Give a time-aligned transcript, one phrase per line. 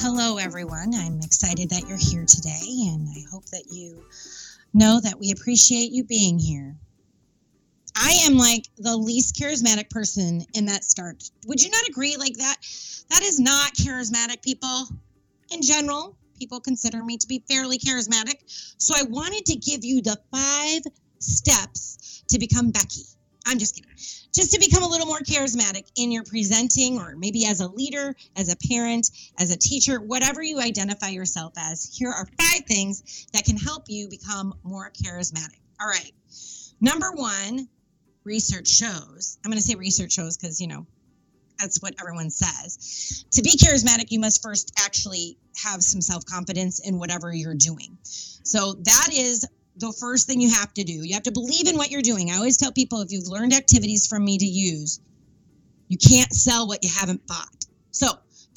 [0.00, 0.94] hello, everyone.
[0.94, 4.02] I'm excited that you're here today, and I hope that you
[4.72, 6.74] know that we appreciate you being here.
[7.94, 11.30] I am like the least charismatic person in that start.
[11.46, 12.56] Would you not agree like that?
[13.10, 14.86] That is not charismatic, people.
[15.50, 18.36] In general, people consider me to be fairly charismatic.
[18.78, 20.80] So I wanted to give you the five
[21.18, 23.04] steps to become Becky.
[23.46, 23.90] I'm just kidding.
[24.32, 28.14] Just to become a little more charismatic in your presenting, or maybe as a leader,
[28.36, 31.94] as a parent, as a teacher, whatever you identify yourself as.
[31.96, 35.58] Here are five things that can help you become more charismatic.
[35.80, 36.12] All right.
[36.80, 37.68] Number one,
[38.24, 39.38] research shows.
[39.44, 40.86] I'm going to say research shows because, you know,
[41.58, 43.24] that's what everyone says.
[43.32, 47.98] To be charismatic, you must first actually have some self confidence in whatever you're doing.
[48.02, 49.46] So that is
[49.80, 50.92] the first thing you have to do.
[50.92, 52.30] You have to believe in what you're doing.
[52.30, 55.00] I always tell people if you've learned activities from me to use,
[55.88, 57.64] you can't sell what you haven't bought.
[57.90, 58.08] So,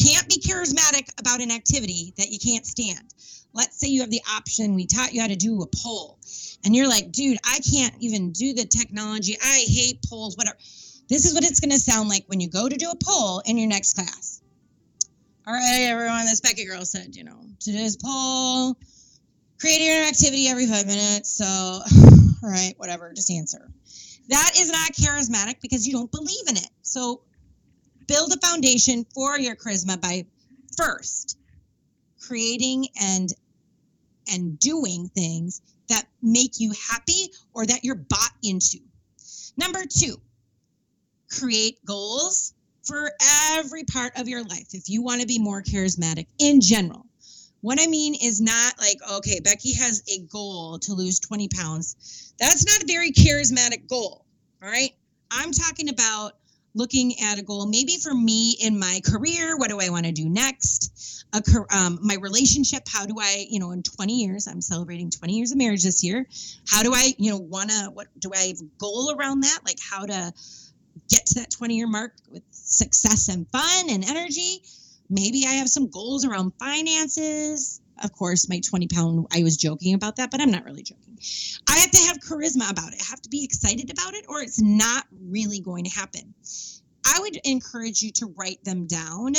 [0.00, 3.14] can't be charismatic about an activity that you can't stand.
[3.52, 6.18] Let's say you have the option, we taught you how to do a poll,
[6.64, 9.36] and you're like, dude, I can't even do the technology.
[9.42, 10.56] I hate polls, whatever.
[11.08, 13.42] This is what it's going to sound like when you go to do a poll
[13.44, 14.40] in your next class.
[15.46, 18.76] All right, everyone, this Becky girl said, you know, today's poll
[19.60, 21.30] create your activity every five minutes.
[21.30, 21.82] So, all
[22.42, 23.70] right, whatever, just answer.
[24.28, 26.70] That is not charismatic because you don't believe in it.
[26.82, 27.22] So,
[28.06, 30.24] build a foundation for your charisma by
[30.76, 31.38] first
[32.20, 33.30] creating and
[34.32, 38.78] and doing things that make you happy or that you're bought into.
[39.56, 40.14] Number 2,
[41.28, 43.10] create goals for
[43.52, 47.06] every part of your life if you want to be more charismatic in general.
[47.62, 52.34] What I mean is not like, okay, Becky has a goal to lose 20 pounds.
[52.38, 54.24] That's not a very charismatic goal.
[54.62, 54.92] All right.
[55.30, 56.32] I'm talking about
[56.74, 59.56] looking at a goal, maybe for me in my career.
[59.56, 61.24] What do I want to do next?
[61.32, 61.42] A,
[61.76, 62.84] um, my relationship.
[62.88, 66.02] How do I, you know, in 20 years, I'm celebrating 20 years of marriage this
[66.02, 66.26] year.
[66.68, 69.60] How do I, you know, want to, what do I have a goal around that?
[69.64, 70.32] Like how to
[71.08, 74.62] get to that 20 year mark with success and fun and energy
[75.10, 77.80] maybe I have some goals around finances.
[78.02, 81.18] Of course, my 20 pound, I was joking about that, but I'm not really joking.
[81.68, 83.02] I have to have charisma about it.
[83.02, 86.34] I have to be excited about it, or it's not really going to happen.
[87.04, 89.34] I would encourage you to write them down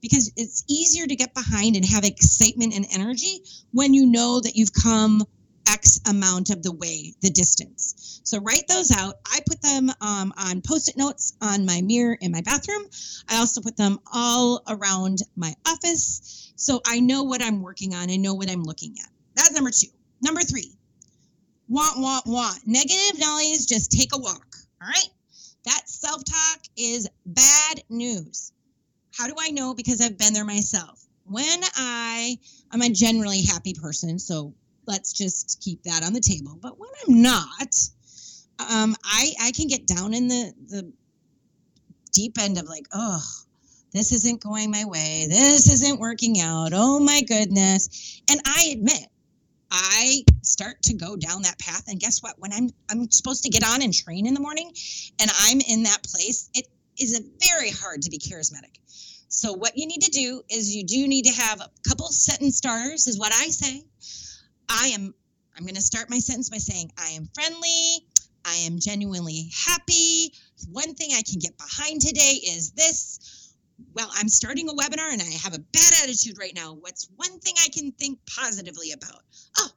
[0.00, 3.42] because it's easier to get behind and have excitement and energy
[3.72, 5.22] when you know that you've come
[5.68, 8.20] X amount of the way, the distance.
[8.24, 9.16] So write those out.
[9.26, 12.82] I put them um, on post it notes on my mirror in my bathroom.
[13.28, 16.52] I also put them all around my office.
[16.56, 19.10] So I know what I'm working on and know what I'm looking at.
[19.34, 19.88] That's number two.
[20.22, 20.76] Number three,
[21.68, 22.60] want, want, want.
[22.66, 24.56] Negative noise, just take a walk.
[24.82, 25.08] All right.
[25.64, 28.52] That self talk is bad news.
[29.16, 29.74] How do I know?
[29.74, 31.04] Because I've been there myself.
[31.24, 32.38] When I,
[32.70, 34.54] I'm a generally happy person, so
[34.90, 36.58] let's just keep that on the table.
[36.60, 37.74] But when I'm not,
[38.58, 40.92] um, I I can get down in the the
[42.12, 43.24] deep end of like, oh,
[43.92, 45.26] this isn't going my way.
[45.28, 46.70] This isn't working out.
[46.72, 48.20] Oh my goodness.
[48.30, 49.06] And I admit,
[49.70, 51.84] I start to go down that path.
[51.88, 52.34] And guess what?
[52.38, 54.72] When I'm I'm supposed to get on and train in the morning
[55.20, 56.66] and I'm in that place, it
[56.98, 58.74] is very hard to be charismatic.
[59.28, 62.34] So what you need to do is you do need to have a couple set
[62.34, 63.84] sentence starters, is what I say.
[64.70, 65.12] I am,
[65.56, 68.06] I'm going to start my sentence by saying, I am friendly.
[68.44, 70.32] I am genuinely happy.
[70.70, 73.52] One thing I can get behind today is this.
[73.94, 76.74] Well, I'm starting a webinar and I have a bad attitude right now.
[76.74, 79.22] What's one thing I can think positively about?
[79.58, 79.68] Oh,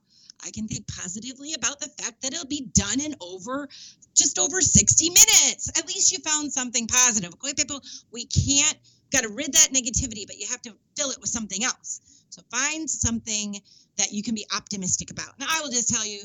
[0.45, 3.67] I can think positively about the fact that it'll be done in over
[4.13, 5.71] just over 60 minutes.
[5.77, 7.33] At least you found something positive.
[7.33, 7.81] Okay, people,
[8.11, 8.77] we can't
[9.13, 12.01] got to rid that negativity, but you have to fill it with something else.
[12.29, 13.61] So find something
[13.97, 15.39] that you can be optimistic about.
[15.39, 16.21] Now, I will just tell you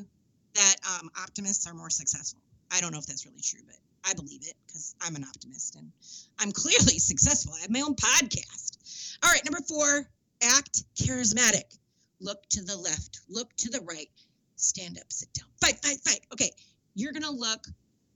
[0.54, 2.40] that um, optimists are more successful.
[2.72, 3.76] I don't know if that's really true, but
[4.08, 5.92] I believe it because I'm an optimist and
[6.38, 7.54] I'm clearly successful.
[7.56, 9.18] I have my own podcast.
[9.22, 10.08] All right, number four,
[10.42, 11.76] act charismatic.
[12.20, 14.08] Look to the left, look to the right,
[14.56, 16.20] stand up, sit down, fight, fight, fight.
[16.32, 16.50] Okay,
[16.94, 17.64] you're going to look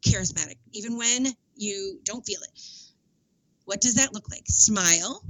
[0.02, 2.60] charismatic even when you don't feel it.
[3.64, 4.44] What does that look like?
[4.46, 5.24] Smile,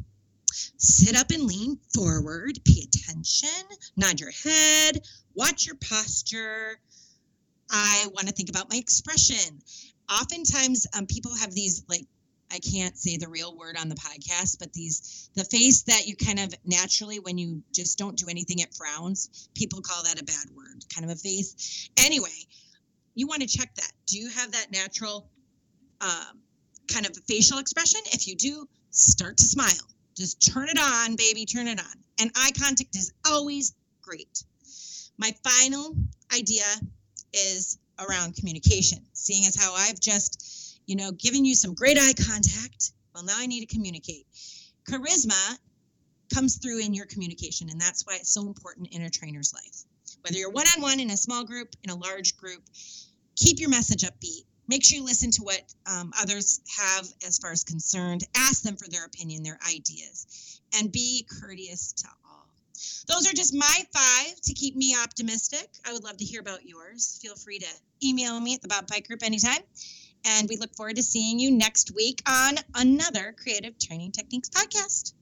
[0.77, 3.49] Sit up and lean forward, pay attention,
[3.97, 5.01] nod your head,
[5.35, 6.79] watch your posture.
[7.71, 9.63] I want to think about my expression.
[10.11, 12.07] Oftentimes, um, people have these like
[12.51, 16.17] I can't say the real word on the podcast, but these the face that you
[16.17, 19.49] kind of naturally when you just don't do anything it frowns.
[19.55, 21.89] People call that a bad word, kind of a face.
[21.97, 22.47] Anyway,
[23.15, 23.93] you want to check that.
[24.07, 25.31] Do you have that natural
[26.03, 26.43] um,
[26.91, 28.01] kind of facial expression?
[28.13, 29.89] If you do, start to smile.
[30.17, 31.95] Just turn it on, baby, turn it on.
[32.21, 34.45] And eye contact is always great.
[35.19, 35.97] My final
[36.35, 36.65] idea
[37.33, 42.15] is around communication, seeing as how I've just, you know, given you some great eye
[42.27, 42.93] contact.
[43.15, 44.27] Well, now I need to communicate.
[44.89, 45.59] Charisma
[46.35, 49.85] comes through in your communication, and that's why it's so important in a trainer's life.
[50.23, 52.63] Whether you're one on one in a small group, in a large group,
[53.37, 54.45] keep your message upbeat.
[54.73, 58.25] Make sure you listen to what um, others have as far as concerned.
[58.35, 62.47] Ask them for their opinion, their ideas, and be courteous to all.
[63.07, 65.69] Those are just my five to keep me optimistic.
[65.87, 67.19] I would love to hear about yours.
[67.21, 67.69] Feel free to
[68.03, 69.61] email me at the Bob Pike Group anytime.
[70.25, 75.13] And we look forward to seeing you next week on another Creative Training Techniques podcast.